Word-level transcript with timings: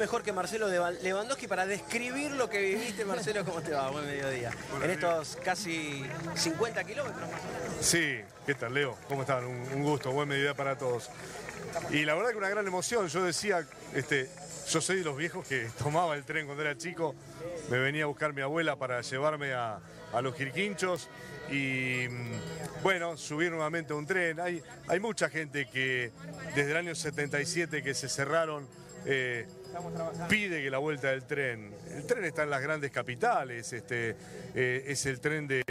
mejor 0.00 0.22
que 0.22 0.32
Marcelo 0.32 0.66
Lewandowski 0.66 1.46
para 1.46 1.66
describir 1.66 2.30
lo 2.30 2.48
que 2.48 2.58
viviste, 2.62 3.04
Marcelo? 3.04 3.44
¿Cómo 3.44 3.60
te 3.60 3.72
va? 3.72 3.90
Buen 3.90 4.06
mediodía. 4.06 4.50
en 4.82 4.90
estos 4.90 5.36
casi 5.44 6.02
50 6.34 6.82
kilómetros 6.84 7.20
más 7.30 7.40
o 7.40 7.44
menos. 7.44 7.86
Sí, 7.86 8.18
¿qué 8.46 8.54
tal, 8.54 8.72
Leo? 8.72 8.96
¿Cómo 9.08 9.20
están? 9.20 9.44
Un, 9.44 9.82
gusto, 9.82 10.10
buen 10.10 10.26
mediodía 10.26 10.54
para 10.54 10.78
todos. 10.78 11.10
Y 11.90 12.06
la 12.06 12.14
verdad 12.14 12.30
que 12.30 12.38
una 12.38 12.48
gran 12.48 12.66
emoción. 12.66 13.08
Yo 13.08 13.22
decía, 13.22 13.66
este, 13.94 14.30
yo 14.70 14.80
soy 14.80 14.96
de 14.96 15.04
los 15.04 15.18
viejos 15.18 15.46
que 15.46 15.68
tomaba 15.78 16.14
el 16.14 16.24
tren 16.24 16.46
cuando 16.46 16.62
era 16.62 16.78
chico. 16.78 17.14
Me 17.68 17.78
venía 17.78 18.04
a 18.04 18.06
buscar 18.06 18.32
mi 18.32 18.40
abuela 18.40 18.76
para 18.76 19.02
llevarme 19.02 19.52
a, 19.52 19.80
los 20.22 20.34
Quirquinchos 20.34 21.10
y 21.50 22.06
mm, 22.08 22.82
bueno, 22.82 23.18
subir 23.18 23.50
nuevamente 23.50 23.92
a 23.92 23.96
un 23.96 24.06
tren. 24.06 24.40
Hay, 24.40 24.62
hay 24.88 24.98
mucha 24.98 25.28
gente 25.28 25.68
que 25.68 26.10
desde 26.56 26.70
el 26.70 26.76
año 26.78 26.94
77 26.94 27.82
que 27.82 27.92
se 27.92 28.08
cerraron 28.08 28.66
eh, 29.04 29.46
pide 30.28 30.62
que 30.62 30.70
la 30.70 30.78
vuelta 30.78 31.08
del 31.08 31.24
tren. 31.24 31.72
El 31.94 32.06
tren 32.06 32.24
está 32.24 32.42
en 32.42 32.50
las 32.50 32.62
grandes 32.62 32.90
capitales, 32.90 33.72
este, 33.72 34.16
eh, 34.54 34.84
es 34.86 35.06
el 35.06 35.20
tren 35.20 35.46
de, 35.46 35.62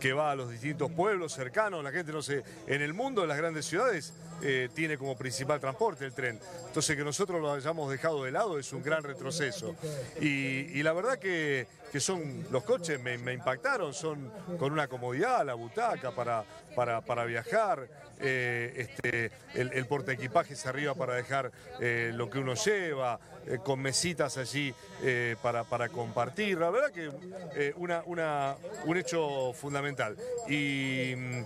que 0.00 0.12
va 0.12 0.30
a 0.30 0.34
los 0.34 0.50
distintos 0.50 0.90
pueblos 0.90 1.32
cercanos, 1.32 1.82
la 1.82 1.90
gente 1.90 2.12
no 2.12 2.22
sé, 2.22 2.42
en 2.66 2.82
el 2.82 2.94
mundo, 2.94 3.22
en 3.22 3.28
las 3.28 3.38
grandes 3.38 3.66
ciudades, 3.66 4.12
eh, 4.40 4.68
tiene 4.72 4.96
como 4.96 5.16
principal 5.16 5.58
transporte 5.58 6.04
el 6.04 6.12
tren. 6.12 6.38
Entonces 6.66 6.96
que 6.96 7.04
nosotros 7.04 7.40
lo 7.40 7.52
hayamos 7.52 7.90
dejado 7.90 8.24
de 8.24 8.30
lado 8.30 8.58
es 8.58 8.72
un 8.72 8.82
gran 8.82 9.02
retroceso. 9.02 9.74
Y, 10.20 10.82
la 10.82 10.92
verdad 10.92 11.18
que, 11.18 11.66
son, 11.98 12.46
los 12.50 12.62
coches 12.62 13.00
me, 13.00 13.32
impactaron, 13.32 13.92
son 13.92 14.30
con 14.58 14.72
una 14.72 14.86
comodidad, 14.86 15.44
la 15.44 15.54
butaca 15.54 16.12
para, 16.12 16.44
para, 16.74 17.24
viajar, 17.24 17.88
este, 18.20 19.30
el, 19.54 19.72
el 19.72 19.86
porta 19.86 20.12
equipajes 20.12 20.64
arriba 20.66 20.94
para 20.94 21.14
dejar 21.14 21.50
lo 21.80 22.30
que 22.30 22.38
uno 22.38 22.54
lleva, 22.54 23.18
eh, 23.48 23.58
con 23.64 23.80
mesitas 23.80 24.36
allí 24.36 24.74
eh, 25.02 25.36
para, 25.40 25.64
para, 25.64 25.88
compartir. 25.88 26.58
La 26.58 26.68
verdad 26.68 26.90
que 26.90 27.10
eh, 27.54 27.72
una, 27.76 28.02
un 28.84 28.96
hecho 28.96 29.54
fundamental. 29.54 29.87
Y 30.48 31.14
mm, 31.16 31.44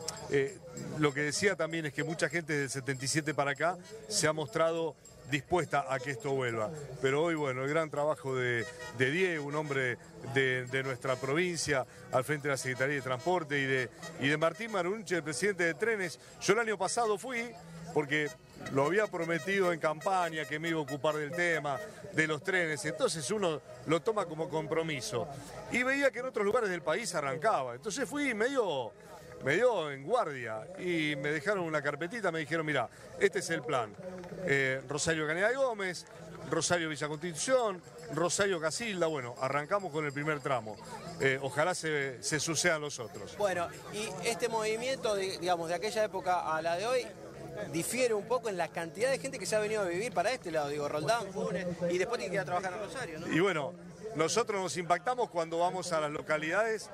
lo 0.98 1.12
que 1.12 1.20
decía 1.20 1.56
también 1.56 1.86
es 1.86 1.92
que 1.92 2.04
mucha 2.04 2.28
gente 2.28 2.56
del 2.56 2.70
77 2.70 3.34
para 3.34 3.52
acá 3.52 3.78
se 4.08 4.26
ha 4.26 4.32
mostrado 4.32 4.94
dispuesta 5.30 5.86
a 5.88 5.98
que 5.98 6.12
esto 6.12 6.30
vuelva. 6.30 6.70
Pero 7.00 7.22
hoy, 7.22 7.34
bueno, 7.34 7.64
el 7.64 7.68
gran 7.68 7.90
trabajo 7.90 8.34
de, 8.34 8.64
Diego, 8.98 9.44
un 9.44 9.54
hombre 9.54 9.98
de, 10.34 10.82
nuestra 10.84 11.16
provincia, 11.16 11.86
al 12.12 12.24
frente 12.24 12.48
de 12.48 12.54
la 12.54 12.58
Secretaría 12.58 12.96
de 12.96 13.02
Transporte, 13.02 13.58
y 13.58 13.64
de, 13.64 13.90
y 14.20 14.28
de 14.28 14.36
Martín 14.36 14.72
Marunche, 14.72 15.16
el 15.16 15.22
presidente 15.22 15.64
de 15.64 15.74
Trenes. 15.74 16.18
Yo 16.40 16.54
el 16.54 16.60
año 16.60 16.78
pasado 16.78 17.18
fui, 17.18 17.50
porque 17.94 18.28
lo 18.72 18.86
había 18.86 19.06
prometido 19.06 19.72
en 19.72 19.80
campaña 19.80 20.44
que 20.44 20.58
me 20.58 20.68
iba 20.68 20.78
a 20.78 20.82
ocupar 20.82 21.16
del 21.16 21.32
tema, 21.32 21.78
de 22.12 22.26
los 22.26 22.42
trenes, 22.42 22.84
entonces 22.84 23.30
uno 23.30 23.60
lo 23.86 24.02
toma 24.02 24.26
como 24.26 24.48
compromiso. 24.48 25.28
Y 25.70 25.82
veía 25.82 26.10
que 26.10 26.20
en 26.20 26.26
otros 26.26 26.44
lugares 26.44 26.70
del 26.70 26.82
país 26.82 27.14
arrancaba, 27.14 27.74
entonces 27.74 28.08
fui 28.08 28.34
medio, 28.34 28.92
medio 29.44 29.90
en 29.90 30.04
guardia 30.04 30.66
y 30.78 31.16
me 31.16 31.30
dejaron 31.30 31.64
una 31.64 31.82
carpetita, 31.82 32.30
me 32.30 32.40
dijeron, 32.40 32.64
mira, 32.64 32.88
este 33.18 33.40
es 33.40 33.50
el 33.50 33.62
plan. 33.62 33.94
Eh, 34.44 34.80
Rosario 34.88 35.26
Caneda 35.26 35.48
de 35.48 35.56
Gómez, 35.56 36.06
Rosario 36.50 36.88
Villa 36.88 37.08
Constitución, 37.08 37.82
Rosario 38.14 38.60
Casilda, 38.60 39.06
bueno, 39.06 39.34
arrancamos 39.40 39.92
con 39.92 40.04
el 40.04 40.12
primer 40.12 40.40
tramo. 40.40 40.76
Eh, 41.20 41.38
ojalá 41.40 41.74
se, 41.74 42.22
se, 42.22 42.40
sucedan 42.40 42.80
los 42.80 42.98
otros. 42.98 43.36
Bueno, 43.36 43.68
y 43.92 44.08
este 44.28 44.48
movimiento, 44.48 45.14
digamos, 45.14 45.68
de 45.68 45.74
aquella 45.74 46.04
época 46.04 46.54
a 46.54 46.60
la 46.60 46.76
de 46.76 46.86
hoy, 46.86 47.06
difiere 47.72 48.14
un 48.14 48.26
poco 48.26 48.48
en 48.48 48.56
la 48.56 48.68
cantidad 48.68 49.10
de 49.10 49.18
gente 49.18 49.38
que 49.38 49.46
se 49.46 49.56
ha 49.56 49.60
venido 49.60 49.82
a 49.82 49.84
vivir 49.84 50.12
para 50.12 50.32
este 50.32 50.50
lado, 50.50 50.68
digo, 50.68 50.88
Roldán, 50.88 51.32
Funes, 51.32 51.66
y 51.90 51.98
después 51.98 52.18
tiene 52.18 52.30
que 52.30 52.34
ir 52.34 52.40
a 52.40 52.44
trabajar 52.44 52.74
a 52.74 52.78
Rosario, 52.78 53.20
¿no? 53.20 53.32
Y 53.32 53.40
bueno, 53.40 53.74
nosotros 54.16 54.60
nos 54.60 54.76
impactamos 54.76 55.30
cuando 55.30 55.58
vamos 55.58 55.90
a 55.92 56.00
las 56.00 56.10
localidades, 56.10 56.90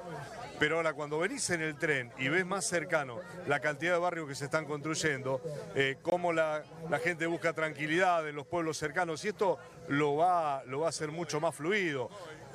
pero 0.61 0.77
ahora 0.77 0.93
cuando 0.93 1.19
venís 1.19 1.51
en 1.51 1.63
el 1.63 1.77
tren 1.77 2.13
y 2.17 2.29
ves 2.29 2.47
más 2.47 2.65
cercano 2.65 3.19
la 3.49 3.59
cantidad 3.59 3.95
de 3.95 3.99
barrios 3.99 4.29
que 4.29 4.37
se 4.37 4.45
están 4.45 4.67
construyendo, 4.67 5.41
eh, 5.75 5.97
cómo 6.01 6.33
la, 6.33 6.63
gente 7.03 7.27
busca 7.27 7.53
tranquilidad 7.53 8.29
en 8.29 8.37
los 8.37 8.47
pueblos 8.47 8.79
cercanos, 8.79 9.25
y 9.25 9.29
esto 9.29 9.59
lo 9.89 10.17
va, 10.17 10.63
lo 10.67 10.81
va 10.81 10.87
a 10.87 10.89
hacer 10.91 11.11
mucho 11.11 11.41
más 11.41 11.57
fluido. 11.57 12.09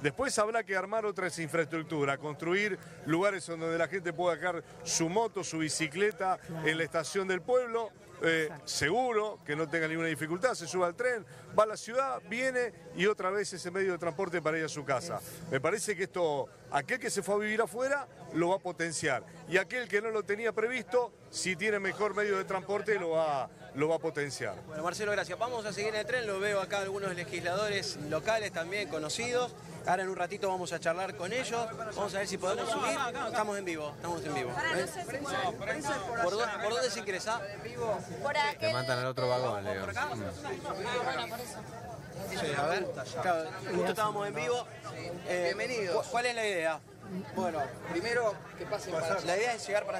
Después 0.03 0.37
habrá 0.37 0.65
que 0.65 0.75
armar 0.75 1.05
otras 1.05 1.39
infraestructuras, 1.39 2.17
construir 2.17 2.77
lugares 3.05 3.47
donde 3.47 3.77
la 3.77 3.87
gente 3.87 4.11
pueda 4.11 4.35
dejar 4.35 4.61
su 4.83 5.07
moto, 5.07 5.45
su 5.45 5.59
bicicleta 5.59 6.37
en 6.65 6.77
la 6.77 6.83
estación 6.83 7.25
del 7.25 7.41
pueblo, 7.41 7.89
eh, 8.25 8.49
seguro, 8.63 9.39
que 9.45 9.53
no 9.53 9.67
tenga 9.67 9.85
ninguna 9.87 10.07
dificultad, 10.07 10.53
se 10.53 10.65
suba 10.65 10.87
al 10.87 10.95
tren, 10.95 11.25
va 11.57 11.63
a 11.63 11.67
la 11.67 11.77
ciudad, 11.77 12.21
viene 12.29 12.73
y 12.95 13.05
otra 13.05 13.29
vez 13.29 13.51
ese 13.51 13.69
medio 13.69 13.91
de 13.91 13.97
transporte 13.97 14.41
para 14.41 14.57
ir 14.57 14.63
a 14.63 14.69
su 14.69 14.85
casa. 14.85 15.19
Me 15.51 15.59
parece 15.59 15.93
que 15.95 16.03
esto, 16.03 16.47
aquel 16.71 16.99
que 16.99 17.09
se 17.09 17.21
fue 17.21 17.35
a 17.35 17.37
vivir 17.39 17.61
afuera, 17.61 18.07
lo 18.33 18.49
va 18.49 18.55
a 18.55 18.59
potenciar. 18.59 19.25
Y 19.49 19.57
aquel 19.57 19.89
que 19.89 20.01
no 20.01 20.09
lo 20.09 20.23
tenía 20.23 20.53
previsto, 20.53 21.11
si 21.29 21.57
tiene 21.57 21.79
mejor 21.79 22.15
medio 22.15 22.37
de 22.37 22.45
transporte, 22.45 22.97
lo 22.97 23.11
va, 23.11 23.49
lo 23.75 23.89
va 23.89 23.97
a 23.97 23.99
potenciar. 23.99 24.55
Bueno, 24.67 24.83
Marcelo, 24.83 25.11
gracias. 25.11 25.37
Vamos 25.37 25.65
a 25.65 25.73
seguir 25.73 25.93
en 25.93 25.99
el 25.99 26.05
tren, 26.05 26.25
lo 26.25 26.39
veo 26.39 26.61
acá 26.61 26.79
algunos 26.79 27.13
legisladores 27.15 27.97
locales 28.09 28.53
también 28.53 28.87
conocidos. 28.87 29.53
Ahora 29.85 30.03
en 30.03 30.09
un 30.09 30.15
ratito 30.15 30.47
vamos 30.47 30.71
a 30.71 30.79
charlar 30.79 31.15
con 31.15 31.33
ellos. 31.33 31.67
Vamos 31.77 32.15
a 32.15 32.19
ver 32.19 32.27
si 32.27 32.37
podemos 32.37 32.69
subir. 32.69 32.97
Estamos 33.27 33.57
en 33.57 33.65
vivo, 33.65 33.93
estamos 33.95 34.25
en 34.25 34.33
vivo. 34.33 34.51
¿eh? 34.51 34.85
¿Por, 36.23 36.71
dónde, 36.71 36.89
se 36.89 36.99
ingresa? 36.99 37.41
Por 38.21 38.33
Te 38.59 38.73
mandan 38.73 38.99
al 38.99 39.05
otro 39.07 39.27
vagón, 39.27 39.63
Leo. 39.63 39.81
¿Por 39.81 39.89
acá? 39.89 40.09
Mm. 40.15 40.21
Sí, 42.29 42.47
a 42.57 42.65
ver. 42.67 42.85
justo 43.73 43.89
estábamos 43.89 44.27
en 44.27 44.35
vivo. 44.35 44.67
Eh, 45.27 45.53
Bienvenidos. 45.55 46.07
¿Cuál 46.07 46.25
es 46.27 46.35
la 46.35 46.47
idea? 46.47 46.79
Bueno, 47.35 47.59
primero 47.91 48.33
que 48.57 48.65
pasen 48.65 48.93
para 48.93 49.19
La 49.21 49.37
idea 49.37 49.53
es 49.53 49.67
llegar 49.67 49.85
para 49.85 49.99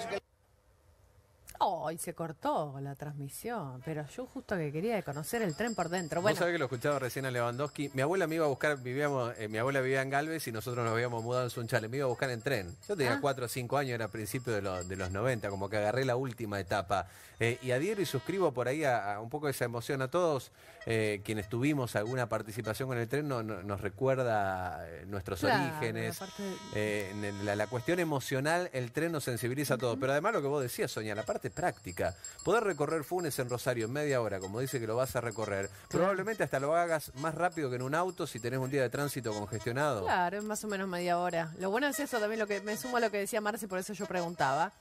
Hoy 1.66 1.98
se 1.98 2.14
cortó 2.14 2.78
la 2.82 2.94
transmisión, 2.96 3.82
pero 3.86 4.06
yo 4.08 4.26
justo 4.26 4.58
que 4.58 4.70
quería 4.70 5.02
conocer 5.02 5.42
el 5.42 5.56
tren 5.56 5.74
por 5.76 5.88
dentro. 5.88 6.22
Bueno. 6.22 6.34
Vos 6.34 6.40
sabés 6.40 6.54
que 6.54 6.60
lo 6.60 6.66
escuchaba 6.66 7.00
recién 7.00 7.26
a 7.26 7.32
Lewandowski. 7.32 7.92
Mi 7.94 8.02
abuela 8.02 8.28
me 8.28 8.36
iba 8.36 8.44
a 8.44 8.50
buscar, 8.50 8.78
vivíamos, 8.82 9.34
eh, 9.38 9.48
mi 9.48 9.60
abuela 9.60 9.80
vivía 9.80 10.02
en 10.02 10.10
Galvez 10.10 10.46
y 10.48 10.52
nosotros 10.52 10.84
nos 10.84 10.94
habíamos 10.94 11.24
mudado 11.24 11.46
en 11.46 11.50
Sunchale. 11.50 11.88
Me 11.88 11.98
iba 11.98 12.06
a 12.06 12.10
buscar 12.10 12.30
en 12.32 12.42
tren. 12.42 12.76
Yo 12.86 12.98
tenía 12.98 13.18
4 13.22 13.44
ah. 13.44 13.46
o 13.46 13.50
5 13.50 13.78
años, 13.78 13.94
era 13.94 14.06
a 14.06 14.10
principios 14.10 14.62
de, 14.62 14.84
de, 14.84 14.96
los 14.98 15.12
90, 15.12 15.50
como 15.50 15.70
que 15.70 15.78
agarré 15.78 16.04
la 16.04 16.18
última 16.18 16.60
etapa. 16.60 17.08
Eh, 17.40 17.58
y 17.62 17.72
adhiero 17.72 18.02
y 18.02 18.06
suscribo 18.06 18.52
por 18.52 18.68
ahí 18.68 18.84
a, 18.84 19.20
un 19.22 19.30
poco 19.30 19.48
esa 19.48 19.66
emoción 19.66 20.02
a 20.02 20.10
todos 20.10 20.52
eh, 20.86 21.22
quienes 21.24 21.50
tuvimos 21.50 21.96
alguna 21.96 22.28
participación 22.28 22.90
con 22.90 22.98
el 22.98 23.08
tren. 23.08 23.28
nos 23.28 23.82
recuerda 23.82 24.86
nuestros 25.08 25.42
orígenes. 25.46 26.20
La, 27.44 27.56
la, 27.56 27.68
cuestión 27.68 28.00
emocional, 28.00 28.70
el 28.74 28.92
tren 28.92 29.14
nos 29.14 29.24
sensibiliza 29.24 29.76
a 29.76 29.78
todos. 29.78 29.98
Pero 29.98 30.12
además 30.12 30.34
lo 30.34 30.42
que 30.42 30.48
vos 30.48 30.62
decías, 30.62 30.92
Soña, 30.92 31.16
la 31.16 31.24
parte 31.24 31.53
práctica. 31.54 32.16
Poder 32.44 32.64
recorrer 32.64 33.04
Funes 33.04 33.38
en 33.40 33.50
Rosario 33.50 33.86
en 33.86 33.94
media 33.94 34.22
hora, 34.22 34.40
como 34.40 34.60
dice 34.60 34.80
que 34.80 34.88
lo 34.88 34.96
vas 34.96 35.16
a 35.16 35.22
recorrer, 35.22 35.70
probablemente 35.90 36.44
hasta 36.44 36.60
lo 36.60 36.76
hagas 36.76 37.14
más 37.16 37.36
rápido 37.36 37.70
que 37.70 37.78
en 37.78 37.82
un 37.84 37.96
auto 37.96 38.28
si 38.28 38.40
tenés 38.40 38.60
un 38.60 38.70
día 38.70 38.82
de 38.82 38.90
tránsito 38.90 39.34
congestionado. 39.34 40.04
Claro, 40.04 40.38
es 40.38 40.44
más 40.44 40.64
o 40.64 40.68
menos 40.68 40.88
media 40.88 41.18
hora. 41.18 41.54
Lo 41.60 41.70
bueno 41.70 41.88
es 41.88 42.00
eso, 42.00 42.20
también 42.20 42.40
lo 42.40 42.48
que 42.48 42.62
me 42.62 42.78
sumo 42.78 42.98
a 42.98 43.00
lo 43.00 43.12
que 43.12 43.18
decía 43.18 43.42
Marce, 43.42 43.68
por 43.68 43.80
eso 43.80 43.94
yo 43.94 44.06
preguntaba. 44.06 44.74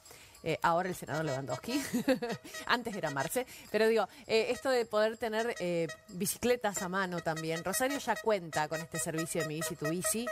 Eh, 0.45 0.59
ahora 0.63 0.89
el 0.89 0.97
senador 0.97 1.25
Lewandowski, 1.25 1.81
antes 2.67 2.97
era 2.97 3.11
Marce, 3.11 3.47
pero 3.71 3.87
digo, 3.87 4.09
eh, 4.27 4.47
esto 4.51 4.71
de 4.71 4.85
poder 4.87 5.17
tener 5.17 5.55
eh, 5.61 5.87
bicicletas 6.09 6.83
a 6.83 6.89
mano 6.89 7.21
también. 7.21 7.63
Rosario 7.63 7.99
ya 7.99 8.17
cuenta 8.17 8.67
con 8.67 8.81
este 8.81 8.99
servicio 8.99 9.43
de 9.43 9.47
mi 9.47 9.55
bici 9.55 9.77
tu 9.77 9.89
bici 9.89 10.27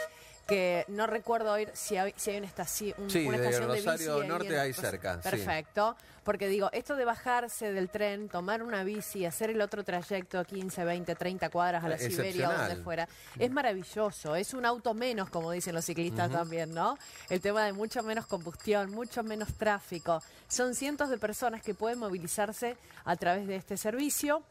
que 0.51 0.85
no 0.89 1.07
recuerdo 1.07 1.53
oír 1.53 1.71
si 1.75 1.97
hay, 1.97 2.13
si 2.17 2.31
hay 2.31 2.39
una, 2.39 2.47
estación, 2.49 3.09
sí, 3.09 3.25
una 3.25 3.37
estación 3.37 3.71
de 3.71 3.77
Rosario 3.77 4.25
Norte 4.25 4.59
hay 4.59 4.73
cerca. 4.73 5.21
Perfecto, 5.21 5.97
porque 6.25 6.49
digo, 6.49 6.69
esto 6.73 6.97
de 6.97 7.05
bajarse 7.05 7.73
del 7.73 7.89
tren, 7.89 8.29
tomar 8.29 8.61
una 8.65 8.83
bici, 8.83 9.25
hacer 9.25 9.51
el 9.51 9.61
otro 9.61 9.85
trayecto 9.85 10.45
15, 10.45 10.85
20, 10.85 11.15
30 11.15 11.51
cuadras 11.51 11.85
a 11.85 11.89
la 11.89 11.99
Siberia 11.99 12.49
o 12.49 12.53
donde 12.53 12.83
fuera, 12.83 13.09
es 13.39 13.51
maravilloso, 13.53 14.35
es 14.35 14.53
un 14.53 14.67
auto 14.67 14.93
menos, 14.93 15.31
como 15.31 15.53
dicen 15.53 15.73
los 15.73 15.85
ciclistas 15.85 16.33
también, 16.33 16.75
¿no? 16.75 16.99
El 17.29 17.41
tema 17.41 17.65
de 17.65 17.73
mucho 17.73 18.03
menos 18.03 18.27
combustión, 18.27 18.91
mucho 18.91 19.23
menos 19.23 19.55
tráfico. 19.55 20.21
Son 20.49 20.75
cientos 20.75 21.11
de 21.11 21.19
personas 21.19 21.63
que 21.63 21.75
pueden 21.75 22.01
movilizarse 22.01 22.77
a 23.05 23.15
través 23.15 23.47
de 23.47 23.55
este 23.55 23.77
servicio. 23.77 24.43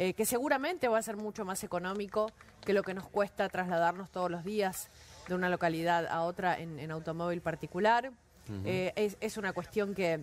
Eh, 0.00 0.14
que 0.14 0.24
seguramente 0.24 0.86
va 0.86 0.98
a 0.98 1.02
ser 1.02 1.16
mucho 1.16 1.44
más 1.44 1.64
económico 1.64 2.30
que 2.64 2.72
lo 2.72 2.84
que 2.84 2.94
nos 2.94 3.08
cuesta 3.08 3.48
trasladarnos 3.48 4.10
todos 4.12 4.30
los 4.30 4.44
días 4.44 4.90
de 5.28 5.34
una 5.34 5.48
localidad 5.48 6.06
a 6.06 6.22
otra 6.22 6.58
en, 6.58 6.90
automóvil 6.90 7.40
particular. 7.40 8.10
Eh, 8.64 8.92
es, 8.96 9.18
es, 9.20 9.36
una 9.36 9.52
cuestión 9.52 9.94
que 9.94 10.20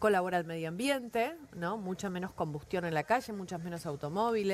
colabora 0.00 0.38
al 0.38 0.44
medio 0.44 0.68
ambiente, 0.68 1.36
¿no? 1.54 1.78
Mucha 1.78 2.10
menos 2.10 2.32
combustión 2.32 2.84
en 2.84 2.92
la 2.92 3.04
calle, 3.04 3.32
muchas 3.32 3.62
menos 3.62 3.86
automóviles. 3.86 4.44